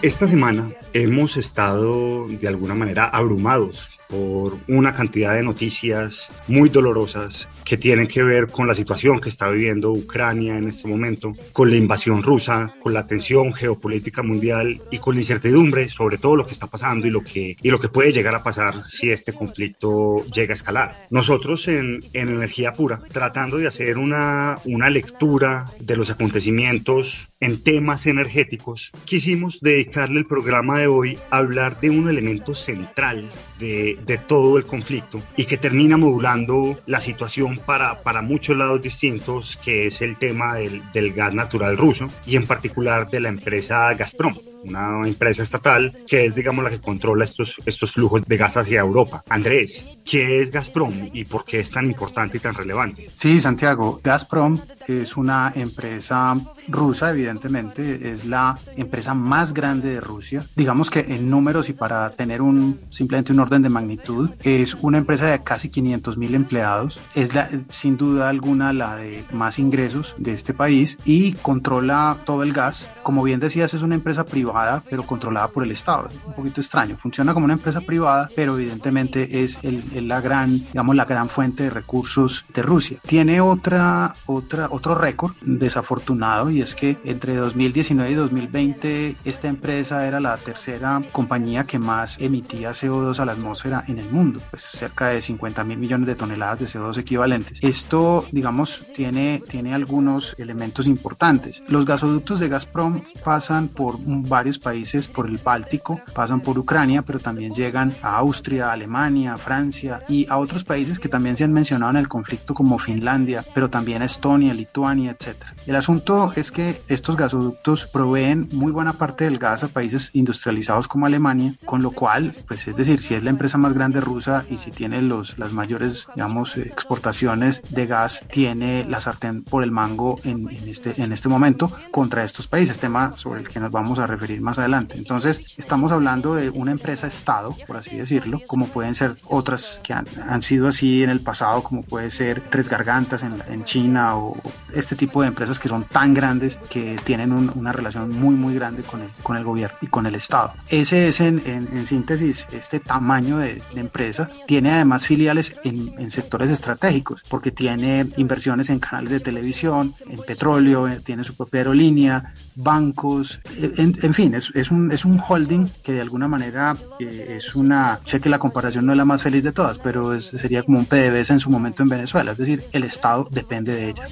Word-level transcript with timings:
Esta 0.00 0.26
semana 0.26 0.70
hemos 0.94 1.36
estado 1.36 2.26
de 2.28 2.48
alguna 2.48 2.74
manera 2.74 3.04
abrumados 3.04 3.97
por 4.08 4.58
una 4.68 4.94
cantidad 4.94 5.34
de 5.34 5.42
noticias 5.42 6.30
muy 6.48 6.68
dolorosas 6.68 7.48
que 7.64 7.76
tienen 7.76 8.08
que 8.08 8.22
ver 8.22 8.48
con 8.48 8.66
la 8.66 8.74
situación 8.74 9.20
que 9.20 9.28
está 9.28 9.48
viviendo 9.48 9.92
Ucrania 9.92 10.56
en 10.56 10.68
este 10.68 10.88
momento, 10.88 11.34
con 11.52 11.70
la 11.70 11.76
invasión 11.76 12.22
rusa, 12.22 12.74
con 12.80 12.94
la 12.94 13.06
tensión 13.06 13.52
geopolítica 13.52 14.22
mundial 14.22 14.80
y 14.90 14.98
con 14.98 15.14
la 15.14 15.20
incertidumbre 15.20 15.88
sobre 15.88 16.18
todo 16.18 16.36
lo 16.36 16.46
que 16.46 16.52
está 16.52 16.66
pasando 16.66 17.06
y 17.06 17.10
lo 17.10 17.22
que, 17.22 17.56
y 17.60 17.70
lo 17.70 17.78
que 17.78 17.88
puede 17.88 18.12
llegar 18.12 18.34
a 18.34 18.42
pasar 18.42 18.74
si 18.86 19.10
este 19.10 19.32
conflicto 19.32 20.24
llega 20.26 20.52
a 20.52 20.56
escalar. 20.56 20.94
Nosotros 21.10 21.68
en, 21.68 22.00
en 22.12 22.28
Energía 22.28 22.72
Pura, 22.72 23.00
tratando 23.12 23.58
de 23.58 23.66
hacer 23.66 23.98
una, 23.98 24.56
una 24.64 24.90
lectura 24.90 25.66
de 25.80 25.96
los 25.96 26.10
acontecimientos 26.10 27.28
en 27.40 27.62
temas 27.62 28.06
energéticos, 28.06 28.92
quisimos 29.04 29.60
dedicarle 29.60 30.20
el 30.20 30.26
programa 30.26 30.80
de 30.80 30.86
hoy 30.86 31.18
a 31.30 31.38
hablar 31.38 31.80
de 31.80 31.90
un 31.90 32.08
elemento 32.08 32.54
central 32.54 33.28
de, 33.58 33.97
de 34.04 34.18
todo 34.18 34.58
el 34.58 34.66
conflicto 34.66 35.20
y 35.36 35.46
que 35.46 35.56
termina 35.56 35.96
modulando 35.96 36.78
la 36.86 37.00
situación 37.00 37.60
para, 37.64 38.02
para 38.02 38.22
muchos 38.22 38.56
lados 38.56 38.82
distintos, 38.82 39.58
que 39.64 39.86
es 39.86 40.00
el 40.02 40.16
tema 40.16 40.56
del, 40.56 40.82
del 40.92 41.12
gas 41.12 41.34
natural 41.34 41.76
ruso 41.76 42.06
y 42.26 42.36
en 42.36 42.46
particular 42.46 43.10
de 43.10 43.20
la 43.20 43.28
empresa 43.28 43.92
Gazprom 43.94 44.34
una 44.64 45.06
empresa 45.06 45.42
estatal 45.42 45.92
que 46.06 46.26
es, 46.26 46.34
digamos, 46.34 46.64
la 46.64 46.70
que 46.70 46.80
controla 46.80 47.24
estos, 47.24 47.54
estos 47.66 47.92
flujos 47.92 48.26
de 48.26 48.36
gas 48.36 48.56
hacia 48.56 48.80
Europa. 48.80 49.22
Andrés, 49.28 49.84
¿qué 50.04 50.40
es 50.40 50.50
Gazprom 50.50 51.10
y 51.12 51.24
por 51.24 51.44
qué 51.44 51.60
es 51.60 51.70
tan 51.70 51.86
importante 51.86 52.38
y 52.38 52.40
tan 52.40 52.54
relevante? 52.54 53.08
Sí, 53.16 53.38
Santiago, 53.40 54.00
Gazprom 54.02 54.58
es 54.86 55.16
una 55.16 55.52
empresa 55.54 56.34
rusa, 56.68 57.10
evidentemente, 57.10 58.10
es 58.10 58.24
la 58.24 58.58
empresa 58.76 59.14
más 59.14 59.52
grande 59.52 59.90
de 59.90 60.00
Rusia. 60.00 60.44
Digamos 60.56 60.90
que 60.90 61.00
en 61.00 61.28
números 61.28 61.68
y 61.68 61.72
para 61.72 62.08
tener 62.10 62.42
un 62.42 62.80
simplemente 62.90 63.32
un 63.32 63.40
orden 63.40 63.62
de 63.62 63.68
magnitud, 63.68 64.30
es 64.42 64.74
una 64.74 64.98
empresa 64.98 65.26
de 65.26 65.42
casi 65.42 65.68
500 65.68 66.16
mil 66.16 66.34
empleados. 66.34 67.00
Es 67.14 67.34
la, 67.34 67.48
sin 67.68 67.96
duda 67.96 68.28
alguna 68.28 68.72
la 68.72 68.96
de 68.96 69.24
más 69.32 69.58
ingresos 69.58 70.14
de 70.18 70.32
este 70.32 70.54
país 70.54 70.98
y 71.04 71.32
controla 71.32 72.16
todo 72.24 72.42
el 72.42 72.52
gas. 72.52 72.92
Como 73.02 73.22
bien 73.22 73.40
decías, 73.40 73.74
es 73.74 73.82
una 73.82 73.94
empresa 73.94 74.24
privada, 74.24 74.48
pero 74.88 75.04
controlada 75.04 75.48
por 75.48 75.64
el 75.64 75.70
Estado. 75.70 76.08
un 76.26 76.32
poquito 76.34 76.60
extraño. 76.60 76.96
Funciona 76.96 77.34
como 77.34 77.44
una 77.44 77.54
empresa 77.54 77.80
privada, 77.80 78.28
pero 78.34 78.58
evidentemente 78.58 79.42
es 79.42 79.58
el, 79.62 80.08
la 80.08 80.20
gran, 80.20 80.58
digamos, 80.58 80.96
la 80.96 81.04
gran 81.04 81.28
fuente 81.28 81.64
de 81.64 81.70
recursos 81.70 82.44
de 82.52 82.62
Rusia. 82.62 82.98
Tiene 83.06 83.40
otra, 83.40 84.14
otra, 84.26 84.68
otro 84.70 84.94
récord 84.94 85.32
desafortunado 85.42 86.50
y 86.50 86.60
es 86.60 86.74
que 86.74 86.96
entre 87.04 87.36
2019 87.36 88.10
y 88.10 88.14
2020 88.14 89.16
esta 89.24 89.48
empresa 89.48 90.06
era 90.06 90.20
la 90.20 90.36
tercera 90.36 91.02
compañía 91.12 91.64
que 91.64 91.78
más 91.78 92.20
emitía 92.20 92.70
CO2 92.70 93.18
a 93.18 93.24
la 93.24 93.32
atmósfera 93.32 93.84
en 93.88 93.98
el 93.98 94.10
mundo, 94.10 94.40
pues 94.50 94.62
cerca 94.62 95.08
de 95.08 95.20
50 95.20 95.64
mil 95.64 95.78
millones 95.78 96.06
de 96.06 96.14
toneladas 96.14 96.60
de 96.60 96.66
CO2 96.66 96.98
equivalentes. 96.98 97.58
Esto, 97.62 98.24
digamos, 98.32 98.82
tiene, 98.94 99.42
tiene 99.48 99.74
algunos 99.74 100.34
elementos 100.38 100.86
importantes. 100.86 101.62
Los 101.68 101.86
gasoductos 101.86 102.40
de 102.40 102.48
Gazprom 102.48 103.02
pasan 103.24 103.68
por 103.68 103.98
varios 104.38 104.60
países, 104.60 105.08
por 105.08 105.26
el 105.26 105.38
Báltico, 105.38 106.00
pasan 106.14 106.40
por 106.40 106.56
Ucrania, 106.56 107.02
pero 107.02 107.18
también 107.18 107.52
llegan 107.52 107.92
a 108.02 108.18
Austria, 108.18 108.70
Alemania, 108.70 109.36
Francia 109.36 110.02
y 110.08 110.28
a 110.28 110.36
otros 110.36 110.62
países 110.62 111.00
que 111.00 111.08
también 111.08 111.34
se 111.34 111.42
han 111.42 111.52
mencionado 111.52 111.90
en 111.90 111.96
el 111.96 112.06
conflicto 112.06 112.54
como 112.54 112.78
Finlandia, 112.78 113.42
pero 113.52 113.68
también 113.68 114.02
Estonia, 114.02 114.54
Lituania, 114.54 115.10
etc. 115.10 115.34
El 115.66 115.74
asunto 115.74 116.32
es 116.36 116.52
que 116.52 116.80
estos 116.86 117.16
gasoductos 117.16 117.88
proveen 117.92 118.46
muy 118.52 118.70
buena 118.70 118.92
parte 118.92 119.24
del 119.24 119.38
gas 119.38 119.64
a 119.64 119.68
países 119.68 120.10
industrializados 120.12 120.86
como 120.86 121.06
Alemania, 121.06 121.54
con 121.64 121.82
lo 121.82 121.90
cual, 121.90 122.32
pues 122.46 122.68
es 122.68 122.76
decir, 122.76 123.02
si 123.02 123.14
es 123.14 123.24
la 123.24 123.30
empresa 123.30 123.58
más 123.58 123.72
grande 123.72 124.00
rusa 124.00 124.44
y 124.48 124.58
si 124.58 124.70
tiene 124.70 125.02
los, 125.02 125.36
las 125.36 125.52
mayores, 125.52 126.06
digamos, 126.14 126.56
exportaciones 126.58 127.60
de 127.70 127.86
gas, 127.86 128.22
tiene 128.30 128.84
la 128.84 129.00
sartén 129.00 129.42
por 129.42 129.64
el 129.64 129.72
mango 129.72 130.16
en, 130.22 130.48
en 130.48 130.68
este, 130.68 130.94
en 131.02 131.12
este 131.12 131.28
momento 131.28 131.72
contra 131.90 132.22
estos 132.22 132.46
países, 132.46 132.78
tema 132.78 133.12
sobre 133.16 133.40
el 133.40 133.48
que 133.48 133.58
nos 133.58 133.72
vamos 133.72 133.98
a 133.98 134.06
referir 134.06 134.27
más 134.40 134.58
adelante. 134.58 134.96
Entonces, 134.96 135.40
estamos 135.56 135.92
hablando 135.92 136.34
de 136.34 136.50
una 136.50 136.70
empresa 136.70 137.06
Estado, 137.06 137.54
por 137.66 137.76
así 137.76 137.96
decirlo, 137.96 138.40
como 138.46 138.66
pueden 138.66 138.94
ser 138.94 139.14
otras 139.28 139.80
que 139.82 139.92
han, 139.92 140.06
han 140.28 140.42
sido 140.42 140.68
así 140.68 141.02
en 141.02 141.10
el 141.10 141.20
pasado, 141.20 141.62
como 141.62 141.82
puede 141.82 142.10
ser 142.10 142.40
Tres 142.50 142.68
Gargantas 142.68 143.22
en, 143.22 143.34
en 143.48 143.64
China 143.64 144.16
o 144.16 144.36
este 144.74 144.96
tipo 144.96 145.22
de 145.22 145.28
empresas 145.28 145.58
que 145.58 145.68
son 145.68 145.84
tan 145.84 146.14
grandes 146.14 146.56
que 146.68 146.98
tienen 147.04 147.32
un, 147.32 147.50
una 147.54 147.72
relación 147.72 148.18
muy, 148.18 148.34
muy 148.34 148.54
grande 148.54 148.82
con 148.82 149.00
el, 149.00 149.08
con 149.22 149.36
el 149.36 149.44
gobierno 149.44 149.76
y 149.80 149.86
con 149.86 150.06
el 150.06 150.14
Estado. 150.14 150.52
Ese 150.68 151.08
es, 151.08 151.20
en, 151.20 151.40
en, 151.46 151.68
en 151.76 151.86
síntesis, 151.86 152.46
este 152.52 152.80
tamaño 152.80 153.38
de, 153.38 153.62
de, 153.74 153.80
empresa. 153.80 154.28
Tiene 154.46 154.72
además 154.72 155.06
filiales 155.06 155.54
en, 155.64 155.94
en 155.98 156.10
sectores 156.10 156.50
estratégicos, 156.50 157.22
porque 157.28 157.50
tiene 157.50 158.06
inversiones 158.16 158.70
en 158.70 158.78
canales 158.78 159.10
de 159.10 159.20
televisión, 159.20 159.94
en 160.08 160.18
petróleo, 160.18 160.88
tiene 161.02 161.24
su 161.24 161.34
propia 161.36 161.60
aerolínea, 161.60 162.34
bancos, 162.54 163.40
en, 163.56 163.98
en 164.02 164.14
fin, 164.17 164.33
es, 164.33 164.51
es, 164.53 164.71
un, 164.71 164.91
es 164.91 165.05
un 165.05 165.19
holding 165.19 165.69
que 165.83 165.93
de 165.93 166.01
alguna 166.01 166.27
manera 166.27 166.75
eh, 166.99 167.35
es 167.37 167.55
una, 167.55 167.99
sé 168.05 168.19
que 168.19 168.29
la 168.29 168.39
comparación 168.39 168.85
no 168.85 168.93
es 168.93 168.97
la 168.97 169.05
más 169.05 169.21
feliz 169.21 169.43
de 169.43 169.51
todas, 169.51 169.77
pero 169.79 170.13
es, 170.13 170.25
sería 170.25 170.63
como 170.63 170.79
un 170.79 170.85
PDVSA 170.85 171.33
en 171.33 171.39
su 171.39 171.49
momento 171.49 171.83
en 171.83 171.89
Venezuela, 171.89 172.31
es 172.31 172.37
decir, 172.37 172.63
el 172.71 172.83
Estado 172.83 173.27
depende 173.31 173.75
de 173.75 173.89
ella. 173.89 174.07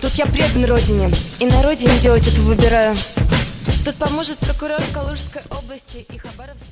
Тут 0.00 0.12
я 0.12 0.26
предан 0.26 0.64
родине, 0.64 1.10
и 1.40 1.46
на 1.46 1.60
родине 1.60 1.98
делать 1.98 2.26
это 2.28 2.40
выбираю. 2.42 2.94
Тут 3.84 3.96
поможет 3.96 4.38
прокурор 4.38 4.80
Калужской 4.94 5.42
области 5.50 6.06
и 6.08 6.18
Хабаровского 6.18 6.71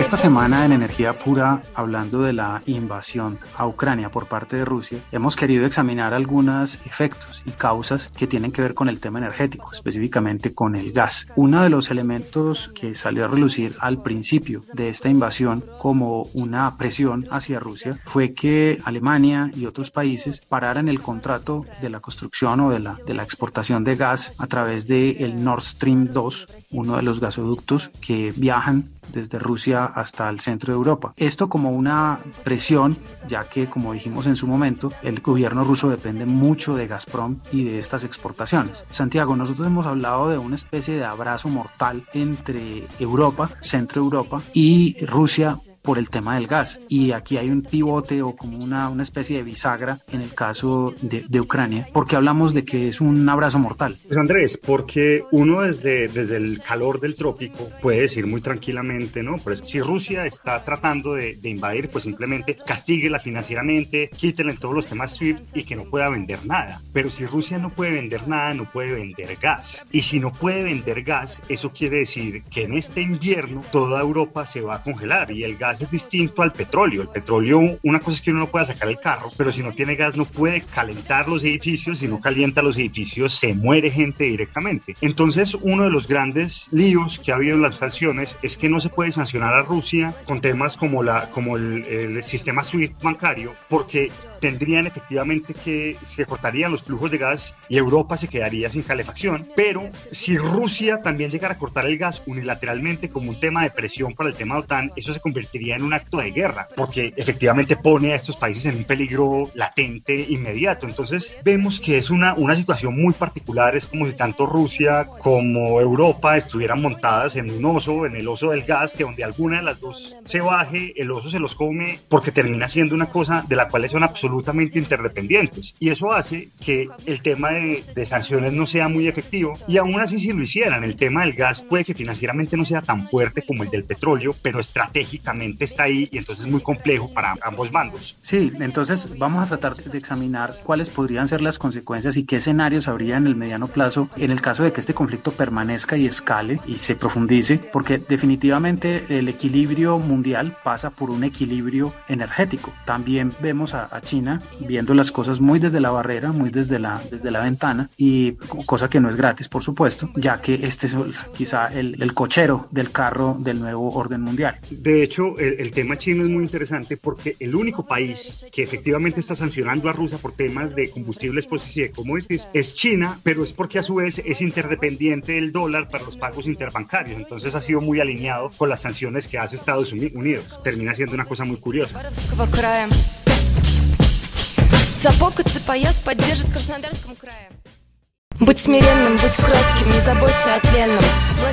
Esta 0.00 0.16
semana 0.16 0.64
en 0.64 0.72
Energía 0.72 1.18
Pura, 1.18 1.60
hablando 1.74 2.22
de 2.22 2.32
la 2.32 2.62
invasión 2.66 3.40
a 3.56 3.66
Ucrania 3.66 4.10
por 4.10 4.26
parte 4.26 4.56
de 4.56 4.64
Rusia, 4.64 5.00
hemos 5.10 5.34
querido 5.34 5.66
examinar 5.66 6.14
algunos 6.14 6.78
efectos 6.84 7.42
y 7.46 7.50
causas 7.50 8.12
que 8.16 8.28
tienen 8.28 8.52
que 8.52 8.62
ver 8.62 8.74
con 8.74 8.88
el 8.88 9.00
tema 9.00 9.18
energético, 9.18 9.72
específicamente 9.72 10.54
con 10.54 10.76
el 10.76 10.92
gas. 10.92 11.26
Uno 11.34 11.62
de 11.62 11.70
los 11.70 11.90
elementos 11.90 12.70
que 12.74 12.94
salió 12.94 13.24
a 13.24 13.28
relucir 13.28 13.74
al 13.80 14.02
principio 14.02 14.62
de 14.72 14.88
esta 14.88 15.08
invasión 15.08 15.64
como 15.80 16.28
una 16.34 16.76
presión 16.76 17.26
hacia 17.32 17.58
Rusia 17.58 17.98
fue 18.04 18.34
que 18.34 18.80
Alemania 18.84 19.50
y 19.56 19.66
otros 19.66 19.90
países 19.90 20.42
pararan 20.48 20.88
el 20.88 21.00
contrato 21.00 21.66
de 21.82 21.90
la 21.90 21.98
construcción 21.98 22.60
o 22.60 22.70
de 22.70 22.78
la, 22.78 22.96
de 23.04 23.14
la 23.14 23.24
exportación 23.24 23.82
de 23.82 23.96
gas 23.96 24.32
a 24.38 24.46
través 24.46 24.86
del 24.86 25.16
el 25.18 25.42
Nord 25.42 25.62
Stream 25.62 26.08
2 26.12 26.35
uno 26.72 26.96
de 26.96 27.02
los 27.02 27.20
gasoductos 27.20 27.90
que 28.00 28.32
viajan 28.36 28.90
desde 29.12 29.38
Rusia 29.38 29.84
hasta 29.84 30.28
el 30.28 30.40
centro 30.40 30.72
de 30.72 30.76
Europa. 30.76 31.14
Esto 31.16 31.48
como 31.48 31.70
una 31.70 32.18
presión, 32.44 32.98
ya 33.28 33.44
que, 33.48 33.66
como 33.66 33.92
dijimos 33.92 34.26
en 34.26 34.36
su 34.36 34.46
momento, 34.46 34.92
el 35.02 35.20
gobierno 35.20 35.64
ruso 35.64 35.88
depende 35.88 36.26
mucho 36.26 36.76
de 36.76 36.86
Gazprom 36.86 37.38
y 37.52 37.64
de 37.64 37.78
estas 37.78 38.04
exportaciones. 38.04 38.84
Santiago, 38.90 39.36
nosotros 39.36 39.66
hemos 39.66 39.86
hablado 39.86 40.28
de 40.28 40.38
una 40.38 40.56
especie 40.56 40.96
de 40.96 41.04
abrazo 41.04 41.48
mortal 41.48 42.04
entre 42.12 42.84
Europa, 42.98 43.50
centro 43.60 44.02
Europa, 44.02 44.42
y 44.52 44.96
Rusia 45.06 45.58
por 45.86 45.98
el 45.98 46.10
tema 46.10 46.34
del 46.34 46.48
gas. 46.48 46.80
Y 46.88 47.12
aquí 47.12 47.38
hay 47.38 47.48
un 47.48 47.62
pivote 47.62 48.20
o 48.20 48.34
como 48.34 48.58
una, 48.58 48.90
una 48.90 49.04
especie 49.04 49.38
de 49.38 49.44
bisagra 49.44 49.98
en 50.12 50.20
el 50.20 50.34
caso 50.34 50.92
de, 51.00 51.24
de, 51.28 51.40
Ucrania, 51.40 51.86
porque 51.92 52.16
hablamos 52.16 52.52
de 52.52 52.64
que 52.64 52.88
es 52.88 53.00
un 53.00 53.26
abrazo 53.28 53.60
mortal. 53.60 53.96
Pues 54.06 54.18
Andrés, 54.18 54.58
porque 54.58 55.22
uno 55.30 55.62
desde, 55.62 56.08
desde 56.08 56.36
el 56.36 56.60
calor 56.60 56.98
del 56.98 57.14
trópico 57.14 57.70
puede 57.80 58.00
decir 58.00 58.26
muy 58.26 58.40
tranquilamente, 58.40 59.22
¿no? 59.22 59.36
Pues 59.38 59.62
si 59.64 59.80
Rusia 59.80 60.26
está 60.26 60.64
tratando 60.64 61.14
de, 61.14 61.36
de 61.36 61.48
invadir, 61.48 61.88
pues 61.88 62.04
simplemente 62.04 62.56
castíguela 62.66 63.20
financieramente, 63.20 64.10
quítela 64.16 64.50
en 64.50 64.58
todos 64.58 64.74
los 64.74 64.86
temas 64.86 65.12
SWIFT 65.12 65.56
y 65.56 65.64
que 65.64 65.76
no 65.76 65.84
pueda 65.84 66.08
vender 66.08 66.44
nada. 66.44 66.80
Pero 66.92 67.10
si 67.10 67.26
Rusia 67.26 67.58
no 67.58 67.70
puede 67.70 67.92
vender 67.92 68.26
nada, 68.26 68.52
no 68.54 68.64
puede 68.64 68.92
vender 68.92 69.36
gas. 69.40 69.84
Y 69.92 70.02
si 70.02 70.18
no 70.18 70.32
puede 70.32 70.64
vender 70.64 71.02
gas, 71.02 71.42
eso 71.48 71.70
quiere 71.70 71.98
decir 71.98 72.42
que 72.44 72.64
en 72.64 72.74
este 72.74 73.02
invierno 73.02 73.62
toda 73.70 74.00
Europa 74.00 74.46
se 74.46 74.60
va 74.60 74.76
a 74.76 74.82
congelar 74.82 75.30
y 75.30 75.44
el 75.44 75.56
gas 75.56 75.75
gas 75.76 75.82
es 75.82 75.90
distinto 75.90 76.42
al 76.42 76.52
petróleo. 76.52 77.02
El 77.02 77.08
petróleo, 77.08 77.78
una 77.82 78.00
cosa 78.00 78.16
es 78.16 78.22
que 78.22 78.30
uno 78.30 78.40
no 78.40 78.50
pueda 78.50 78.64
sacar 78.64 78.88
el 78.88 78.98
carro, 78.98 79.28
pero 79.36 79.52
si 79.52 79.62
no 79.62 79.72
tiene 79.72 79.96
gas 79.96 80.16
no 80.16 80.24
puede 80.24 80.62
calentar 80.62 81.28
los 81.28 81.42
edificios, 81.42 81.98
si 81.98 82.08
no 82.08 82.20
calienta 82.20 82.62
los 82.62 82.76
edificios 82.76 83.34
se 83.34 83.54
muere 83.54 83.90
gente 83.90 84.24
directamente. 84.24 84.94
Entonces, 85.00 85.54
uno 85.54 85.84
de 85.84 85.90
los 85.90 86.08
grandes 86.08 86.68
líos 86.72 87.18
que 87.18 87.32
ha 87.32 87.36
habido 87.36 87.56
en 87.56 87.62
las 87.62 87.78
sanciones 87.78 88.36
es 88.42 88.56
que 88.56 88.68
no 88.68 88.80
se 88.80 88.88
puede 88.88 89.12
sancionar 89.12 89.54
a 89.54 89.62
Rusia 89.62 90.14
con 90.26 90.40
temas 90.40 90.76
como, 90.76 91.02
la, 91.02 91.30
como 91.30 91.56
el, 91.56 91.84
el 91.84 92.22
sistema 92.24 92.62
SWIFT 92.62 93.02
bancario, 93.02 93.52
porque 93.68 94.10
tendrían 94.40 94.86
efectivamente 94.86 95.54
que 95.54 95.96
se 96.06 96.24
cortarían 96.24 96.72
los 96.72 96.82
flujos 96.82 97.10
de 97.10 97.18
gas 97.18 97.54
y 97.68 97.78
Europa 97.78 98.16
se 98.16 98.28
quedaría 98.28 98.70
sin 98.70 98.82
calefacción. 98.82 99.48
Pero 99.56 99.90
si 100.12 100.36
Rusia 100.36 101.02
también 101.02 101.30
llegara 101.30 101.54
a 101.54 101.58
cortar 101.58 101.86
el 101.86 101.98
gas 101.98 102.22
unilateralmente 102.26 103.10
como 103.10 103.30
un 103.30 103.40
tema 103.40 103.62
de 103.62 103.70
presión 103.70 104.14
para 104.14 104.28
el 104.28 104.36
tema 104.36 104.54
de 104.54 104.60
OTAN, 104.62 104.92
eso 104.96 105.12
se 105.12 105.20
convertiría 105.20 105.65
en 105.74 105.82
un 105.82 105.94
acto 105.94 106.18
de 106.18 106.30
guerra, 106.30 106.68
porque 106.76 107.12
efectivamente 107.16 107.76
pone 107.76 108.12
a 108.12 108.16
estos 108.16 108.36
países 108.36 108.66
en 108.66 108.76
un 108.76 108.84
peligro 108.84 109.50
latente 109.54 110.14
inmediato. 110.28 110.86
Entonces 110.86 111.34
vemos 111.44 111.80
que 111.80 111.98
es 111.98 112.10
una, 112.10 112.34
una 112.34 112.54
situación 112.54 112.94
muy 113.00 113.14
particular, 113.14 113.76
es 113.76 113.86
como 113.86 114.06
si 114.06 114.12
tanto 114.12 114.46
Rusia 114.46 115.06
como 115.22 115.80
Europa 115.80 116.36
estuvieran 116.36 116.82
montadas 116.82 117.36
en 117.36 117.50
un 117.50 117.64
oso, 117.64 118.06
en 118.06 118.16
el 118.16 118.28
oso 118.28 118.50
del 118.50 118.62
gas, 118.62 118.92
que 118.92 119.04
donde 119.04 119.24
alguna 119.24 119.58
de 119.58 119.62
las 119.62 119.80
dos 119.80 120.16
se 120.20 120.40
baje, 120.40 120.92
el 121.00 121.10
oso 121.10 121.30
se 121.30 121.38
los 121.38 121.54
come 121.54 122.00
porque 122.08 122.32
termina 122.32 122.68
siendo 122.68 122.94
una 122.94 123.06
cosa 123.06 123.44
de 123.46 123.56
la 123.56 123.68
cual 123.68 123.88
son 123.88 124.02
absolutamente 124.02 124.78
interdependientes. 124.78 125.74
Y 125.78 125.90
eso 125.90 126.12
hace 126.12 126.48
que 126.64 126.88
el 127.06 127.22
tema 127.22 127.50
de, 127.50 127.84
de 127.94 128.06
sanciones 128.06 128.52
no 128.52 128.66
sea 128.66 128.88
muy 128.88 129.06
efectivo. 129.08 129.58
Y 129.68 129.76
aún 129.76 130.00
así, 130.00 130.18
si 130.18 130.32
lo 130.32 130.42
hicieran, 130.42 130.84
el 130.84 130.96
tema 130.96 131.22
del 131.22 131.34
gas 131.34 131.62
puede 131.62 131.84
que 131.84 131.94
financieramente 131.94 132.56
no 132.56 132.64
sea 132.64 132.82
tan 132.82 133.08
fuerte 133.08 133.42
como 133.42 133.62
el 133.62 133.70
del 133.70 133.84
petróleo, 133.84 134.34
pero 134.42 134.60
estratégicamente 134.60 135.55
está 135.64 135.84
ahí 135.84 136.08
y 136.12 136.18
entonces 136.18 136.44
es 136.44 136.50
muy 136.50 136.60
complejo 136.60 137.12
para 137.12 137.34
ambos 137.42 137.70
bandos. 137.70 138.16
Sí, 138.20 138.52
entonces 138.60 139.18
vamos 139.18 139.42
a 139.42 139.46
tratar 139.46 139.76
de 139.76 139.98
examinar 139.98 140.56
cuáles 140.64 140.90
podrían 140.90 141.28
ser 141.28 141.40
las 141.40 141.58
consecuencias 141.58 142.16
y 142.16 142.24
qué 142.24 142.36
escenarios 142.36 142.88
habría 142.88 143.16
en 143.16 143.26
el 143.26 143.36
mediano 143.36 143.68
plazo 143.68 144.08
en 144.16 144.30
el 144.30 144.40
caso 144.40 144.62
de 144.62 144.72
que 144.72 144.80
este 144.80 144.94
conflicto 144.94 145.32
permanezca 145.32 145.96
y 145.96 146.06
escale 146.06 146.60
y 146.66 146.78
se 146.78 146.96
profundice, 146.96 147.58
porque 147.58 147.98
definitivamente 147.98 149.04
el 149.08 149.28
equilibrio 149.28 149.98
mundial 149.98 150.56
pasa 150.62 150.90
por 150.90 151.10
un 151.10 151.24
equilibrio 151.24 151.92
energético. 152.08 152.72
También 152.84 153.32
vemos 153.40 153.74
a, 153.74 153.88
a 153.94 154.00
China 154.00 154.40
viendo 154.60 154.94
las 154.94 155.12
cosas 155.12 155.40
muy 155.40 155.58
desde 155.58 155.80
la 155.80 155.90
barrera, 155.90 156.32
muy 156.32 156.50
desde 156.50 156.78
la, 156.78 157.00
desde 157.10 157.30
la 157.30 157.40
ventana, 157.40 157.90
y 157.96 158.32
cosa 158.66 158.88
que 158.88 159.00
no 159.00 159.08
es 159.08 159.16
gratis, 159.16 159.48
por 159.48 159.62
supuesto, 159.62 160.10
ya 160.16 160.40
que 160.40 160.54
este 160.54 160.86
es 160.86 160.96
quizá 161.36 161.66
el, 161.66 162.00
el 162.02 162.14
cochero 162.14 162.68
del 162.70 162.90
carro 162.90 163.36
del 163.40 163.60
nuevo 163.60 163.92
orden 163.94 164.22
mundial. 164.22 164.58
De 164.70 165.02
hecho, 165.02 165.38
el, 165.46 165.60
el, 165.60 165.70
tema 165.70 165.96
chino 165.96 166.22
es 166.22 166.28
muy 166.28 166.44
interesante 166.44 166.96
porque 166.96 167.36
el 167.40 167.54
único 167.54 167.86
país 167.86 168.44
que 168.52 168.62
efectivamente 168.62 169.20
está 169.20 169.34
sancionando 169.34 169.88
a 169.88 169.92
Rusia 169.92 170.18
por 170.18 170.32
temas 170.32 170.74
de 170.74 170.90
combustibles 170.90 171.46
pues, 171.46 171.62
fósiles 171.62 171.76
y 171.76 171.82
de 171.82 171.90
commodities 171.90 172.48
es 172.52 172.74
China, 172.74 173.18
pero 173.22 173.44
es 173.44 173.52
porque 173.52 173.78
a 173.78 173.82
su 173.82 173.96
vez 173.96 174.20
es 174.24 174.40
interdependiente 174.40 175.38
el 175.38 175.52
dólar 175.52 175.88
para 175.88 176.04
los 176.04 176.16
pagos 176.16 176.46
interbancarios. 176.46 177.18
Entonces 177.18 177.54
ha 177.54 177.60
sido 177.60 177.80
muy 177.80 178.00
alineado 178.00 178.50
con 178.56 178.68
las 178.68 178.80
sanciones 178.80 179.26
que 179.26 179.38
hace 179.38 179.56
Estados 179.56 179.92
Unidos. 179.92 180.60
Termina 180.62 180.94
siendo 180.94 181.14
una 181.14 181.24
cosa 181.24 181.44
muy 181.44 181.56
curiosa. 181.56 182.10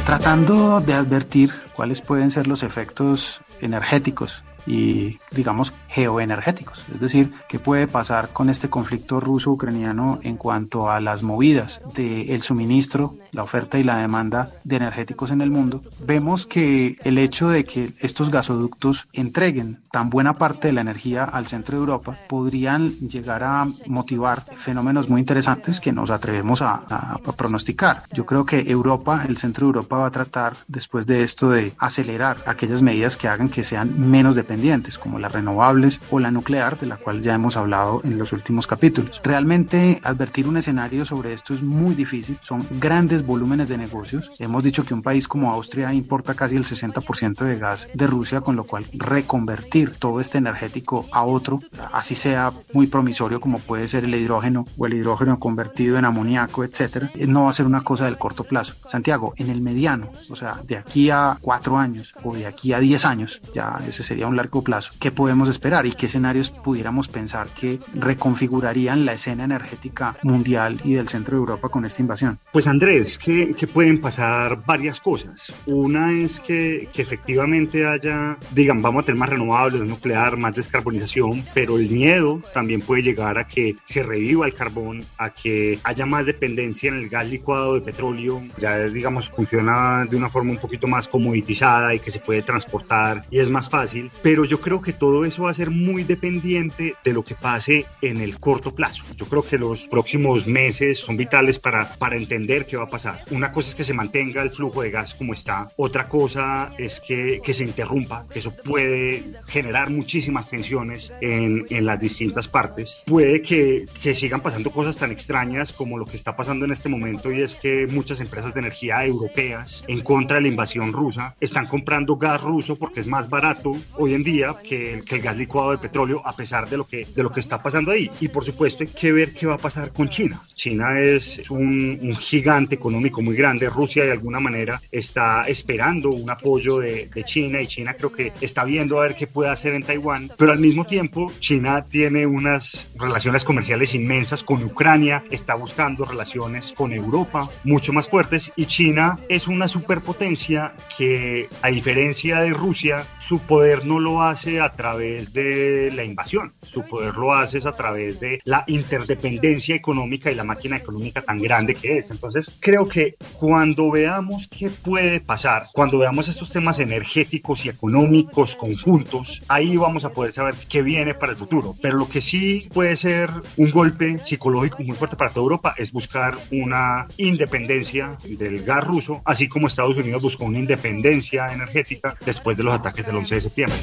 Tratando 0.05 0.81
de 0.81 0.93
advertir 0.93 1.53
cuáles 1.75 2.01
pueden 2.01 2.29
ser 2.29 2.47
los 2.47 2.63
efectos 2.63 3.39
energéticos 3.63 4.43
y 4.65 5.19
digamos 5.31 5.73
geoenergéticos, 5.89 6.85
es 6.93 6.99
decir, 6.99 7.33
qué 7.49 7.59
puede 7.59 7.87
pasar 7.87 8.29
con 8.29 8.49
este 8.49 8.69
conflicto 8.69 9.19
ruso-ucraniano 9.19 10.19
en 10.23 10.37
cuanto 10.37 10.89
a 10.89 11.01
las 11.01 11.21
movidas 11.21 11.81
del 11.93 12.41
suministro, 12.43 13.15
la 13.33 13.43
oferta 13.43 13.77
y 13.77 13.83
la 13.83 13.97
demanda 13.97 14.49
de 14.63 14.77
energéticos 14.77 15.31
en 15.31 15.41
el 15.41 15.51
mundo, 15.51 15.83
vemos 16.05 16.47
que 16.47 16.97
el 17.03 17.17
hecho 17.17 17.49
de 17.49 17.65
que 17.65 17.91
estos 17.99 18.31
gasoductos 18.31 19.07
entreguen 19.11 19.81
tan 19.91 20.09
buena 20.09 20.33
parte 20.33 20.69
de 20.69 20.73
la 20.73 20.81
energía 20.81 21.25
al 21.25 21.47
centro 21.47 21.77
de 21.77 21.81
Europa 21.81 22.15
podrían 22.29 22.91
llegar 22.99 23.43
a 23.43 23.67
motivar 23.87 24.45
fenómenos 24.57 25.09
muy 25.09 25.19
interesantes 25.19 25.79
que 25.79 25.91
nos 25.91 26.09
atrevemos 26.09 26.61
a, 26.61 26.83
a, 26.89 27.19
a 27.23 27.31
pronosticar. 27.33 28.03
Yo 28.13 28.25
creo 28.25 28.45
que 28.45 28.71
Europa, 28.71 29.25
el 29.27 29.37
centro 29.37 29.67
de 29.67 29.69
Europa 29.69 29.97
va 29.97 30.07
a 30.07 30.11
tratar 30.11 30.55
después 30.67 31.05
de 31.05 31.23
esto 31.23 31.49
de 31.49 31.73
acelerar 31.77 32.37
aquellas 32.45 32.81
medidas 32.81 33.17
que 33.17 33.27
hagan 33.27 33.49
que 33.49 33.63
sean 33.63 34.09
menos 34.09 34.35
dependientes, 34.35 34.97
como 34.97 35.19
las 35.19 35.31
renovables 35.31 35.99
o 36.09 36.19
la 36.19 36.31
nuclear, 36.31 36.79
de 36.79 36.87
la 36.87 36.97
cual 36.97 37.21
ya 37.21 37.33
hemos 37.33 37.57
hablado 37.57 38.01
en 38.03 38.17
los 38.17 38.31
últimos 38.33 38.67
capítulos. 38.67 39.21
Realmente 39.23 39.99
advertir 40.03 40.47
un 40.47 40.57
escenario 40.57 41.05
sobre 41.05 41.33
esto 41.33 41.53
es 41.53 41.61
muy 41.61 41.95
difícil, 41.95 42.37
son 42.41 42.65
grandes 42.79 43.22
volúmenes 43.25 43.69
de 43.69 43.77
negocios. 43.77 44.31
Hemos 44.39 44.63
dicho 44.63 44.85
que 44.85 44.93
un 44.93 45.01
país 45.01 45.27
como 45.27 45.51
Austria 45.51 45.93
importa 45.93 46.33
casi 46.33 46.55
el 46.55 46.65
60% 46.65 47.45
de 47.45 47.57
gas 47.57 47.87
de 47.93 48.07
Rusia, 48.07 48.41
con 48.41 48.55
lo 48.55 48.65
cual 48.65 48.85
reconvertir 48.93 49.95
todo 49.95 50.19
este 50.19 50.37
energético 50.37 51.07
a 51.11 51.23
otro, 51.23 51.59
así 51.91 52.15
sea 52.15 52.51
muy 52.73 52.87
promisorio 52.87 53.39
como 53.39 53.59
puede 53.59 53.87
ser 53.87 54.05
el 54.05 54.15
hidrógeno 54.15 54.65
o 54.77 54.85
el 54.85 54.93
hidrógeno 54.93 55.39
convertido 55.39 55.97
en 55.97 56.05
amoníaco, 56.05 56.63
etcétera, 56.63 57.11
no 57.27 57.45
va 57.45 57.49
a 57.49 57.53
ser 57.53 57.65
una 57.65 57.83
cosa 57.83 58.05
del 58.05 58.17
corto 58.17 58.43
plazo. 58.43 58.75
Santiago, 58.85 59.33
en 59.37 59.49
el 59.49 59.61
mediano, 59.61 60.09
o 60.29 60.35
sea, 60.35 60.61
de 60.65 60.77
aquí 60.77 61.09
a 61.09 61.37
cuatro 61.41 61.77
años 61.77 62.13
o 62.23 62.35
de 62.35 62.45
aquí 62.45 62.73
a 62.73 62.79
diez 62.79 63.05
años, 63.05 63.41
ya 63.53 63.79
ese 63.87 64.03
sería 64.03 64.27
un 64.27 64.35
largo 64.35 64.63
plazo, 64.63 64.91
¿qué 64.99 65.11
podemos 65.11 65.49
esperar 65.49 65.85
y 65.85 65.93
qué 65.93 66.07
escenarios 66.07 66.49
pudiéramos 66.49 67.07
pensar 67.07 67.47
que 67.47 67.79
reconfigurarían 67.93 69.05
la 69.05 69.13
escena 69.13 69.43
energética 69.43 70.15
mundial 70.23 70.79
y 70.83 70.93
del 70.93 71.07
centro 71.07 71.37
de 71.37 71.39
Europa 71.39 71.69
con 71.69 71.85
esta 71.85 72.01
invasión? 72.01 72.39
Pues 72.51 72.67
Andrés, 72.67 73.12
que, 73.17 73.53
que 73.53 73.67
pueden 73.67 73.99
pasar 73.99 74.63
varias 74.65 74.99
cosas. 74.99 75.53
Una 75.65 76.11
es 76.13 76.39
que, 76.39 76.87
que, 76.93 77.01
efectivamente 77.01 77.85
haya, 77.85 78.37
digan, 78.51 78.81
vamos 78.81 79.03
a 79.03 79.05
tener 79.05 79.19
más 79.19 79.29
renovables, 79.29 79.81
nuclear, 79.81 80.37
más 80.37 80.55
descarbonización, 80.55 81.45
pero 81.53 81.77
el 81.77 81.89
miedo 81.89 82.41
también 82.53 82.81
puede 82.81 83.01
llegar 83.01 83.37
a 83.37 83.47
que 83.47 83.75
se 83.85 84.03
reviva 84.03 84.45
el 84.45 84.53
carbón, 84.53 85.03
a 85.17 85.29
que 85.29 85.79
haya 85.83 86.05
más 86.05 86.25
dependencia 86.25 86.89
en 86.89 86.95
el 86.95 87.09
gas 87.09 87.29
licuado 87.29 87.75
de 87.75 87.81
petróleo, 87.81 88.41
ya 88.57 88.79
digamos 88.79 89.29
funciona 89.29 90.05
de 90.09 90.15
una 90.15 90.29
forma 90.29 90.51
un 90.51 90.57
poquito 90.57 90.87
más 90.87 91.07
comoditizada 91.07 91.93
y 91.93 91.99
que 91.99 92.11
se 92.11 92.19
puede 92.19 92.41
transportar 92.41 93.25
y 93.29 93.39
es 93.39 93.49
más 93.49 93.69
fácil, 93.69 94.09
pero 94.21 94.45
yo 94.45 94.59
creo 94.59 94.81
que 94.81 94.93
todo 94.93 95.25
eso 95.25 95.43
va 95.43 95.51
a 95.51 95.53
ser 95.53 95.69
muy 95.69 96.03
dependiente 96.03 96.95
de 97.03 97.13
lo 97.13 97.23
que 97.23 97.35
pase 97.35 97.85
en 98.01 98.17
el 98.17 98.39
corto 98.39 98.73
plazo. 98.73 99.03
Yo 99.15 99.25
creo 99.25 99.43
que 99.43 99.57
los 99.57 99.81
próximos 99.83 100.47
meses 100.47 100.99
son 100.99 101.17
vitales 101.17 101.59
para, 101.59 101.93
para 101.95 102.15
entender 102.15 102.65
qué 102.65 102.77
va 102.77 102.83
a 102.83 102.89
pasar. 102.89 103.02
Una 103.31 103.51
cosa 103.51 103.69
es 103.69 103.75
que 103.75 103.83
se 103.83 103.93
mantenga 103.93 104.41
el 104.41 104.49
flujo 104.49 104.81
de 104.81 104.91
gas 104.91 105.13
como 105.13 105.33
está, 105.33 105.69
otra 105.75 106.07
cosa 106.07 106.71
es 106.77 106.99
que, 106.99 107.41
que 107.43 107.53
se 107.53 107.63
interrumpa, 107.63 108.25
que 108.31 108.39
eso 108.39 108.53
puede 108.55 109.23
generar 109.47 109.89
muchísimas 109.89 110.49
tensiones 110.49 111.11
en, 111.21 111.65
en 111.69 111.85
las 111.85 111.99
distintas 111.99 112.47
partes. 112.47 113.03
Puede 113.05 113.41
que, 113.41 113.85
que 114.01 114.13
sigan 114.13 114.41
pasando 114.41 114.71
cosas 114.71 114.97
tan 114.97 115.11
extrañas 115.11 115.71
como 115.73 115.97
lo 115.97 116.05
que 116.05 116.15
está 116.15 116.35
pasando 116.35 116.65
en 116.65 116.71
este 116.71 116.89
momento 116.89 117.31
y 117.31 117.41
es 117.41 117.55
que 117.55 117.87
muchas 117.87 118.19
empresas 118.19 118.53
de 118.53 118.59
energía 118.61 119.05
europeas 119.05 119.83
en 119.87 120.01
contra 120.01 120.37
de 120.37 120.43
la 120.43 120.47
invasión 120.49 120.93
rusa 120.93 121.35
están 121.39 121.67
comprando 121.67 122.15
gas 122.15 122.41
ruso 122.41 122.75
porque 122.75 122.99
es 122.99 123.07
más 123.07 123.29
barato 123.29 123.71
hoy 123.95 124.13
en 124.13 124.23
día 124.23 124.55
que 124.63 124.93
el, 124.93 125.05
que 125.05 125.15
el 125.15 125.21
gas 125.21 125.37
licuado 125.37 125.71
de 125.71 125.77
petróleo 125.77 126.21
a 126.25 126.35
pesar 126.35 126.69
de 126.69 126.77
lo 126.77 126.85
que 126.85 127.05
de 127.05 127.23
lo 127.23 127.31
que 127.31 127.39
está 127.39 127.61
pasando 127.61 127.91
ahí 127.91 128.09
y 128.19 128.27
por 128.27 128.45
supuesto 128.45 128.83
hay 128.83 128.89
que 128.89 129.11
ver 129.11 129.33
qué 129.33 129.45
va 129.45 129.55
a 129.55 129.57
pasar 129.57 129.91
con 129.91 130.09
China 130.09 130.41
China 130.55 130.99
es 130.99 131.49
un, 131.49 131.99
un 132.01 132.15
gigante 132.15 132.77
económico 132.93 133.21
muy 133.23 133.35
grande. 133.35 133.69
Rusia 133.69 134.03
de 134.03 134.11
alguna 134.11 134.39
manera 134.39 134.79
está 134.91 135.47
esperando 135.47 136.11
un 136.11 136.29
apoyo 136.29 136.77
de, 136.77 137.09
de 137.13 137.23
China 137.23 137.59
y 137.59 137.67
China 137.67 137.95
creo 137.95 138.11
que 138.11 138.31
está 138.39 138.63
viendo 138.63 138.99
a 138.99 139.03
ver 139.03 139.15
qué 139.15 139.25
puede 139.25 139.49
hacer 139.49 139.73
en 139.73 139.81
Taiwán. 139.81 140.31
Pero 140.37 140.51
al 140.51 140.59
mismo 140.59 140.85
tiempo 140.85 141.31
China 141.39 141.85
tiene 141.89 142.27
unas 142.27 142.87
relaciones 142.95 143.43
comerciales 143.43 143.95
inmensas 143.95 144.43
con 144.43 144.63
Ucrania 144.63 145.23
está 145.31 145.55
buscando 145.55 146.05
relaciones 146.05 146.73
con 146.73 146.93
Europa 146.93 147.49
mucho 147.63 147.93
más 147.93 148.07
fuertes. 148.07 148.51
Y 148.55 148.67
China 148.67 149.19
es 149.27 149.47
una 149.47 149.67
superpotencia 149.67 150.73
que 150.95 151.49
a 151.61 151.69
diferencia 151.69 152.41
de 152.41 152.51
Rusia 152.51 153.07
su 153.19 153.39
poder 153.39 153.85
no 153.85 153.99
lo 153.99 154.21
hace 154.21 154.61
a 154.61 154.69
través 154.73 155.33
de 155.33 155.91
la 155.95 156.03
invasión, 156.03 156.53
su 156.61 156.85
poder 156.87 157.15
lo 157.15 157.33
hace 157.33 157.57
a 157.57 157.71
través 157.71 158.19
de 158.19 158.39
la 158.45 158.63
interdependencia 158.67 159.75
económica 159.75 160.31
y 160.31 160.35
la 160.35 160.43
máquina 160.43 160.77
económica 160.77 161.21
tan 161.21 161.37
grande 161.37 161.75
que 161.75 161.99
es. 161.99 162.11
Entonces 162.11 162.51
creo 162.59 162.82
que 162.87 163.15
cuando 163.39 163.91
veamos 163.91 164.47
qué 164.47 164.69
puede 164.69 165.19
pasar, 165.19 165.67
cuando 165.73 165.97
veamos 165.97 166.27
estos 166.27 166.51
temas 166.51 166.79
energéticos 166.79 167.65
y 167.65 167.69
económicos 167.69 168.55
conjuntos, 168.55 169.41
ahí 169.47 169.77
vamos 169.77 170.05
a 170.05 170.13
poder 170.13 170.33
saber 170.33 170.55
qué 170.69 170.81
viene 170.81 171.13
para 171.13 171.33
el 171.33 171.37
futuro. 171.37 171.75
Pero 171.81 171.97
lo 171.97 172.07
que 172.07 172.21
sí 172.21 172.67
puede 172.73 172.95
ser 172.95 173.29
un 173.57 173.71
golpe 173.71 174.17
psicológico 174.19 174.83
muy 174.83 174.95
fuerte 174.95 175.15
para 175.15 175.31
toda 175.31 175.43
Europa 175.43 175.75
es 175.77 175.91
buscar 175.91 176.37
una 176.51 177.07
independencia 177.17 178.17
del 178.23 178.63
gas 178.63 178.83
ruso, 178.85 179.21
así 179.25 179.47
como 179.47 179.67
Estados 179.67 179.97
Unidos 179.97 180.21
buscó 180.21 180.45
una 180.45 180.59
independencia 180.59 181.47
energética 181.47 182.15
después 182.25 182.57
de 182.57 182.63
los 182.63 182.73
ataques 182.73 183.05
del 183.05 183.15
11 183.15 183.35
de 183.35 183.41
septiembre. 183.41 183.77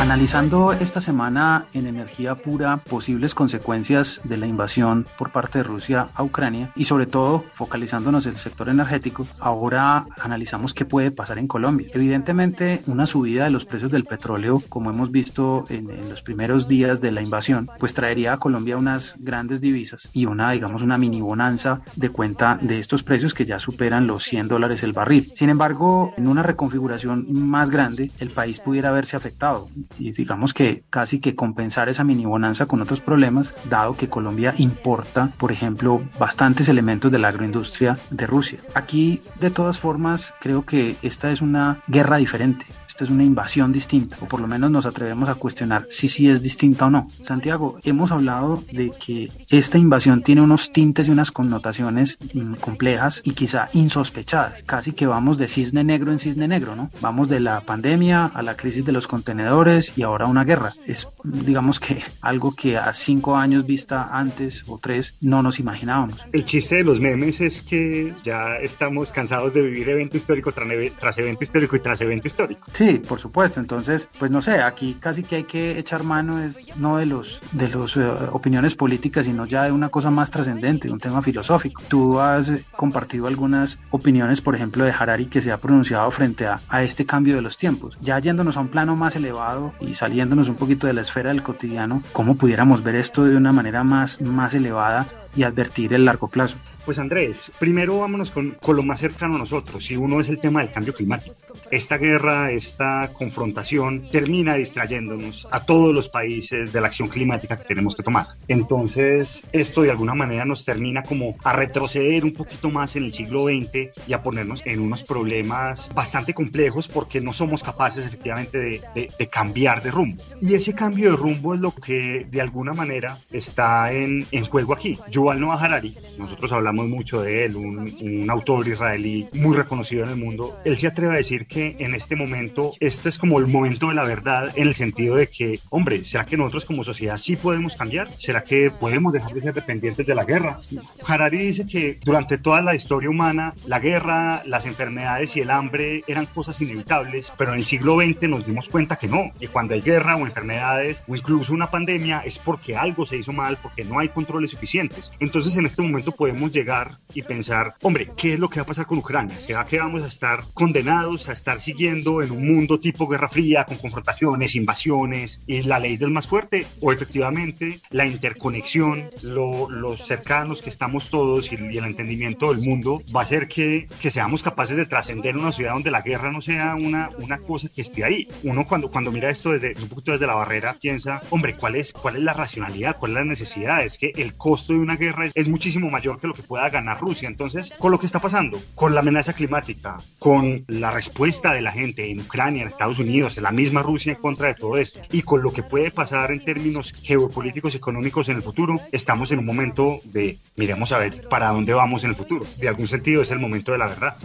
Analizando 0.00 0.72
esta 0.72 1.00
semana 1.00 1.66
en 1.74 1.88
energía 1.88 2.36
pura 2.36 2.76
posibles 2.76 3.34
consecuencias 3.34 4.20
de 4.22 4.36
la 4.36 4.46
invasión 4.46 5.04
por 5.18 5.32
parte 5.32 5.58
de 5.58 5.64
Rusia 5.64 6.10
a 6.14 6.22
Ucrania 6.22 6.70
y 6.76 6.84
sobre 6.84 7.06
todo 7.06 7.44
focalizándonos 7.54 8.26
en 8.26 8.34
el 8.34 8.38
sector 8.38 8.68
energético, 8.68 9.26
ahora 9.40 10.06
analizamos 10.20 10.74
qué 10.74 10.84
puede 10.84 11.10
pasar 11.10 11.38
en 11.38 11.48
Colombia. 11.48 11.88
Evidentemente 11.92 12.82
una 12.86 13.04
subida 13.04 13.44
de 13.44 13.50
los 13.50 13.64
precios 13.64 13.90
del 13.90 14.04
petróleo, 14.04 14.62
como 14.68 14.90
hemos 14.90 15.10
visto 15.10 15.64
en, 15.70 15.90
en 15.90 16.08
los 16.08 16.22
primeros 16.22 16.68
días 16.68 17.00
de 17.00 17.10
la 17.10 17.20
invasión, 17.20 17.68
pues 17.80 17.94
traería 17.94 18.34
a 18.34 18.36
Colombia 18.36 18.76
unas 18.76 19.16
grandes 19.18 19.60
divisas 19.60 20.08
y 20.12 20.26
una, 20.26 20.52
digamos, 20.52 20.82
una 20.82 20.98
mini 20.98 21.20
bonanza 21.20 21.80
de 21.96 22.10
cuenta 22.10 22.58
de 22.60 22.78
estos 22.78 23.02
precios 23.02 23.34
que 23.34 23.44
ya 23.44 23.58
superan 23.58 24.06
los 24.06 24.22
100 24.22 24.46
dólares 24.46 24.84
el 24.84 24.92
barril. 24.92 25.32
Sin 25.34 25.50
embargo, 25.50 26.14
en 26.16 26.28
una 26.28 26.44
reconfiguración 26.44 27.23
más 27.28 27.70
grande, 27.70 28.10
el 28.18 28.30
país 28.30 28.60
pudiera 28.60 28.90
verse 28.90 29.16
afectado 29.16 29.68
y 29.98 30.12
digamos 30.12 30.54
que 30.54 30.84
casi 30.90 31.20
que 31.20 31.34
compensar 31.34 31.88
esa 31.88 32.04
mini 32.04 32.24
bonanza 32.24 32.66
con 32.66 32.82
otros 32.82 33.00
problemas, 33.00 33.54
dado 33.68 33.96
que 33.96 34.08
Colombia 34.08 34.54
importa, 34.58 35.32
por 35.38 35.52
ejemplo, 35.52 36.02
bastantes 36.18 36.68
elementos 36.68 37.10
de 37.10 37.18
la 37.18 37.28
agroindustria 37.28 37.98
de 38.10 38.26
Rusia. 38.26 38.60
Aquí, 38.74 39.22
de 39.40 39.50
todas 39.50 39.78
formas, 39.78 40.34
creo 40.40 40.64
que 40.64 40.96
esta 41.02 41.30
es 41.30 41.40
una 41.42 41.78
guerra 41.88 42.16
diferente. 42.16 42.66
Esta 42.94 43.06
es 43.06 43.10
una 43.10 43.24
invasión 43.24 43.72
distinta, 43.72 44.16
o 44.20 44.26
por 44.26 44.40
lo 44.40 44.46
menos 44.46 44.70
nos 44.70 44.86
atrevemos 44.86 45.28
a 45.28 45.34
cuestionar 45.34 45.88
si 45.90 46.06
sí 46.06 46.30
es 46.30 46.42
distinta 46.42 46.86
o 46.86 46.90
no. 46.90 47.08
Santiago, 47.22 47.76
hemos 47.82 48.12
hablado 48.12 48.62
de 48.70 48.92
que 49.04 49.32
esta 49.50 49.78
invasión 49.78 50.22
tiene 50.22 50.42
unos 50.42 50.70
tintes 50.70 51.08
y 51.08 51.10
unas 51.10 51.32
connotaciones 51.32 52.16
mm, 52.32 52.54
complejas 52.54 53.20
y 53.24 53.32
quizá 53.32 53.68
insospechadas. 53.72 54.62
Casi 54.62 54.92
que 54.92 55.08
vamos 55.08 55.38
de 55.38 55.48
cisne 55.48 55.82
negro 55.82 56.12
en 56.12 56.20
cisne 56.20 56.46
negro, 56.46 56.76
¿no? 56.76 56.88
Vamos 57.00 57.28
de 57.28 57.40
la 57.40 57.62
pandemia 57.62 58.26
a 58.26 58.42
la 58.42 58.56
crisis 58.56 58.84
de 58.84 58.92
los 58.92 59.08
contenedores 59.08 59.98
y 59.98 60.04
ahora 60.04 60.26
una 60.26 60.44
guerra. 60.44 60.72
Es, 60.86 61.08
digamos 61.24 61.80
que, 61.80 62.00
algo 62.20 62.52
que 62.52 62.76
a 62.76 62.94
cinco 62.94 63.36
años 63.36 63.66
vista 63.66 64.08
antes 64.12 64.62
o 64.68 64.78
tres 64.78 65.16
no 65.20 65.42
nos 65.42 65.58
imaginábamos. 65.58 66.24
El 66.32 66.44
chiste 66.44 66.76
de 66.76 66.84
los 66.84 67.00
memes 67.00 67.40
es 67.40 67.60
que 67.62 68.14
ya 68.22 68.54
estamos 68.62 69.10
cansados 69.10 69.52
de 69.52 69.62
vivir 69.62 69.88
evento 69.88 70.16
histórico 70.16 70.52
tras 70.52 71.18
evento 71.18 71.42
histórico 71.42 71.74
y 71.74 71.80
tras 71.80 72.00
evento 72.00 72.28
histórico. 72.28 72.64
Sí, 72.72 72.83
por 73.06 73.18
supuesto. 73.18 73.60
Entonces, 73.60 74.08
pues 74.18 74.30
no 74.30 74.42
sé, 74.42 74.62
aquí 74.62 74.96
casi 75.00 75.22
que 75.22 75.36
hay 75.36 75.44
que 75.44 75.78
echar 75.78 76.04
mano 76.04 76.40
es 76.40 76.68
no 76.76 76.96
de 76.96 77.06
los 77.06 77.40
de 77.52 77.68
los 77.68 77.96
eh, 77.96 78.04
opiniones 78.32 78.74
políticas, 78.74 79.26
sino 79.26 79.46
ya 79.46 79.64
de 79.64 79.72
una 79.72 79.88
cosa 79.88 80.10
más 80.10 80.30
trascendente, 80.30 80.90
un 80.90 81.00
tema 81.00 81.22
filosófico. 81.22 81.82
Tú 81.88 82.20
has 82.20 82.50
compartido 82.72 83.26
algunas 83.26 83.78
opiniones, 83.90 84.40
por 84.40 84.54
ejemplo, 84.54 84.84
de 84.84 84.92
Harari 84.92 85.26
que 85.26 85.40
se 85.40 85.52
ha 85.52 85.58
pronunciado 85.58 86.10
frente 86.10 86.46
a, 86.46 86.60
a 86.68 86.82
este 86.82 87.06
cambio 87.06 87.36
de 87.36 87.42
los 87.42 87.56
tiempos. 87.56 87.96
Ya 88.00 88.18
yéndonos 88.18 88.56
a 88.56 88.60
un 88.60 88.68
plano 88.68 88.96
más 88.96 89.16
elevado 89.16 89.72
y 89.80 89.94
saliéndonos 89.94 90.48
un 90.48 90.56
poquito 90.56 90.86
de 90.86 90.92
la 90.92 91.02
esfera 91.02 91.30
del 91.30 91.42
cotidiano, 91.42 92.02
¿cómo 92.12 92.36
pudiéramos 92.36 92.82
ver 92.82 92.96
esto 92.96 93.24
de 93.24 93.36
una 93.36 93.52
manera 93.52 93.84
más, 93.84 94.20
más 94.20 94.54
elevada 94.54 95.06
y 95.36 95.42
advertir 95.42 95.92
el 95.94 96.04
largo 96.04 96.28
plazo? 96.28 96.56
Pues 96.84 96.98
Andrés, 96.98 97.50
primero 97.58 98.00
vámonos 98.00 98.30
con, 98.30 98.52
con, 98.60 98.76
lo 98.76 98.82
más 98.82 99.00
cercano 99.00 99.36
a 99.36 99.38
nosotros, 99.38 99.90
y 99.90 99.96
uno 99.96 100.20
es 100.20 100.28
el 100.28 100.38
tema 100.38 100.60
del 100.60 100.70
cambio 100.70 100.92
climático. 100.92 101.34
Esta 101.70 101.96
guerra, 101.96 102.50
esta 102.50 103.08
confrontación 103.16 104.10
termina 104.10 104.54
distrayéndonos 104.54 105.48
a 105.50 105.64
todos 105.64 105.94
los 105.94 106.08
países 106.08 106.72
de 106.72 106.80
la 106.80 106.88
acción 106.88 107.08
climática 107.08 107.56
que 107.56 107.64
tenemos 107.64 107.96
que 107.96 108.02
tomar. 108.02 108.26
Entonces, 108.48 109.48
esto 109.52 109.82
de 109.82 109.90
alguna 109.90 110.14
manera 110.14 110.44
nos 110.44 110.64
termina 110.64 111.02
como 111.02 111.36
a 111.42 111.52
retroceder 111.54 112.24
un 112.24 112.34
poquito 112.34 112.70
más 112.70 112.96
en 112.96 113.04
el 113.04 113.12
siglo 113.12 113.46
XX 113.46 114.06
y 114.06 114.12
a 114.12 114.22
ponernos 114.22 114.62
en 114.66 114.80
unos 114.80 115.02
problemas 115.04 115.88
bastante 115.94 116.34
complejos 116.34 116.86
porque 116.88 117.20
no 117.20 117.32
somos 117.32 117.62
capaces 117.62 118.04
efectivamente 118.04 118.58
de, 118.58 118.82
de, 118.94 119.10
de 119.18 119.26
cambiar 119.28 119.82
de 119.82 119.90
rumbo. 119.90 120.22
Y 120.40 120.54
ese 120.54 120.74
cambio 120.74 121.12
de 121.12 121.16
rumbo 121.16 121.54
es 121.54 121.60
lo 121.60 121.74
que 121.74 122.26
de 122.30 122.40
alguna 122.40 122.74
manera 122.74 123.18
está 123.32 123.92
en, 123.92 124.26
en 124.30 124.44
juego 124.44 124.74
aquí. 124.74 124.98
Yuval 125.10 125.40
Noah 125.40 125.62
Harari, 125.62 125.96
nosotros 126.18 126.52
hablamos 126.74 126.88
mucho 126.88 127.22
de 127.22 127.44
él, 127.44 127.56
un, 127.56 127.94
un, 128.00 128.30
autor 128.30 128.66
israelí 128.66 129.28
muy 129.32 129.56
reconocido 129.56 130.04
en 130.04 130.10
el 130.10 130.16
mundo, 130.16 130.58
él 130.64 130.76
se 130.76 130.86
atreve 130.86 131.14
a 131.14 131.16
decir 131.18 131.46
que 131.46 131.76
en 131.78 131.94
este 131.94 132.16
momento, 132.16 132.72
este 132.80 133.08
es 133.08 133.18
como 133.18 133.38
el 133.38 133.46
momento 133.46 133.88
de 133.88 133.94
la 133.94 134.02
verdad 134.02 134.52
en 134.56 134.68
el 134.68 134.74
sentido 134.74 135.16
de 135.16 135.28
que, 135.28 135.60
hombre, 135.70 136.02
¿será 136.04 136.24
que 136.24 136.36
nosotros 136.36 136.64
como 136.64 136.84
sociedad 136.84 137.16
sí 137.16 137.36
podemos 137.36 137.74
cambiar? 137.74 138.10
¿Será 138.16 138.42
que 138.42 138.70
podemos 138.70 139.12
dejar 139.12 139.32
de 139.32 139.40
ser 139.40 139.54
dependientes 139.54 140.06
de 140.06 140.14
la 140.14 140.24
guerra? 140.24 140.60
Harari 141.06 141.38
dice 141.38 141.66
que 141.66 141.98
durante 142.02 142.38
toda 142.38 142.60
la 142.60 142.74
historia 142.74 143.10
humana, 143.10 143.54
la 143.66 143.78
guerra, 143.78 144.42
las 144.46 144.66
enfermedades 144.66 145.36
y 145.36 145.40
el 145.40 145.50
hambre 145.50 146.02
eran 146.06 146.26
cosas 146.26 146.60
inevitables, 146.60 147.32
pero 147.38 147.52
en 147.52 147.58
el 147.58 147.64
siglo 147.64 147.96
XX 147.96 148.28
nos 148.28 148.46
dimos 148.46 148.68
cuenta 148.68 148.96
que 148.96 149.06
no, 149.06 149.30
que 149.38 149.48
cuando 149.48 149.74
hay 149.74 149.80
guerra 149.80 150.16
o 150.16 150.26
enfermedades 150.26 151.02
o 151.06 151.14
incluso 151.14 151.52
una 151.52 151.70
pandemia 151.70 152.20
es 152.20 152.38
porque 152.38 152.76
algo 152.76 153.06
se 153.06 153.16
hizo 153.16 153.32
mal, 153.32 153.58
porque 153.62 153.84
no 153.84 153.98
hay 153.98 154.08
controles 154.08 154.50
suficientes. 154.50 155.12
Entonces 155.20 155.54
en 155.56 155.66
este 155.66 155.82
momento 155.82 156.12
podemos 156.12 156.52
llegar 156.52 156.63
llegar 156.64 156.98
y 157.12 157.22
pensar, 157.22 157.74
hombre, 157.82 158.10
¿qué 158.16 158.34
es 158.34 158.40
lo 158.40 158.48
que 158.48 158.56
va 158.56 158.62
a 158.62 158.66
pasar 158.66 158.86
con 158.86 158.98
Ucrania? 158.98 159.38
¿Será 159.38 159.64
que 159.64 159.78
vamos 159.78 160.02
a 160.02 160.06
estar 160.06 160.44
condenados 160.54 161.28
a 161.28 161.32
estar 161.32 161.60
siguiendo 161.60 162.22
en 162.22 162.30
un 162.30 162.54
mundo 162.54 162.80
tipo 162.80 163.06
Guerra 163.06 163.28
Fría, 163.28 163.64
con 163.64 163.76
confrontaciones, 163.76 164.54
invasiones 164.54 165.40
y 165.46 165.62
la 165.62 165.78
ley 165.78 165.96
del 165.96 166.10
más 166.10 166.26
fuerte? 166.26 166.66
¿O 166.80 166.92
efectivamente 166.92 167.80
la 167.90 168.06
interconexión, 168.06 169.10
lo, 169.22 169.70
los 169.70 170.06
cercanos 170.06 170.62
que 170.62 170.70
estamos 170.70 171.10
todos 171.10 171.52
y, 171.52 171.56
y, 171.56 171.78
el 171.78 171.84
entendimiento 171.84 172.52
del 172.52 172.64
mundo 172.66 173.02
va 173.14 173.20
a 173.20 173.24
hacer 173.24 173.46
que, 173.46 173.86
que 174.00 174.10
seamos 174.10 174.42
capaces 174.42 174.76
de 174.76 174.86
trascender 174.86 175.36
una 175.36 175.52
ciudad 175.52 175.74
donde 175.74 175.90
la 175.90 176.00
guerra 176.00 176.32
no 176.32 176.40
sea 176.40 176.74
una, 176.74 177.10
una 177.18 177.38
cosa 177.38 177.68
que 177.74 177.82
esté 177.82 178.04
ahí? 178.04 178.26
Uno 178.42 178.64
cuando, 178.64 178.90
cuando 178.90 179.12
mira 179.12 179.28
esto 179.28 179.52
desde 179.52 179.74
un 179.80 179.88
poquito 179.88 180.12
desde 180.12 180.26
la 180.26 180.34
barrera 180.34 180.74
piensa, 180.80 181.20
hombre, 181.30 181.56
¿cuál 181.56 181.76
es, 181.76 181.92
cuál 181.92 182.16
es 182.16 182.24
la 182.24 182.32
racionalidad? 182.32 182.96
¿Cuál 182.98 183.12
es 183.12 183.16
la 183.16 183.24
necesidad? 183.24 183.84
Es 183.84 183.98
que 183.98 184.12
el 184.16 184.34
costo 184.34 184.72
de 184.72 184.78
una 184.78 184.96
guerra 184.96 185.26
es, 185.26 185.32
es 185.34 185.48
muchísimo 185.48 185.90
mayor 185.90 186.18
que 186.18 186.26
lo 186.26 186.34
que 186.34 186.42
puede 186.42 186.53
pueda 186.54 186.70
ganar 186.70 187.00
Rusia. 187.00 187.28
Entonces, 187.28 187.74
con 187.80 187.90
lo 187.90 187.98
que 187.98 188.06
está 188.06 188.20
pasando, 188.20 188.62
con 188.76 188.94
la 188.94 189.00
amenaza 189.00 189.32
climática, 189.32 189.96
con 190.20 190.64
la 190.68 190.92
respuesta 190.92 191.52
de 191.52 191.60
la 191.60 191.72
gente 191.72 192.08
en 192.08 192.20
Ucrania, 192.20 192.62
en 192.62 192.68
Estados 192.68 193.00
Unidos, 193.00 193.36
en 193.36 193.42
la 193.42 193.50
misma 193.50 193.82
Rusia 193.82 194.12
en 194.12 194.20
contra 194.20 194.46
de 194.46 194.54
todo 194.54 194.76
esto, 194.76 195.00
y 195.10 195.22
con 195.22 195.42
lo 195.42 195.52
que 195.52 195.64
puede 195.64 195.90
pasar 195.90 196.30
en 196.30 196.44
términos 196.44 196.92
geopolíticos 197.02 197.74
y 197.74 197.78
económicos 197.78 198.28
en 198.28 198.36
el 198.36 198.42
futuro, 198.44 198.80
estamos 198.92 199.32
en 199.32 199.40
un 199.40 199.46
momento 199.46 199.98
de, 200.04 200.38
miremos 200.54 200.92
a 200.92 200.98
ver 200.98 201.26
para 201.28 201.48
dónde 201.48 201.74
vamos 201.74 202.04
en 202.04 202.10
el 202.10 202.16
futuro. 202.16 202.46
De 202.56 202.68
algún 202.68 202.86
sentido 202.86 203.22
es 203.22 203.32
el 203.32 203.40
momento 203.40 203.72
de 203.72 203.78
la 203.78 203.88
verdad. 203.88 204.16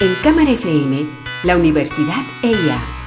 En 0.00 0.14
Cámara 0.22 0.50
FM, 0.50 1.06
la 1.44 1.56
Universidad 1.56 2.22
EIA 2.42 2.95